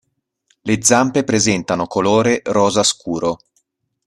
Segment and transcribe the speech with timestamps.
[0.61, 3.37] Le zampe presentano colore rosa scuro.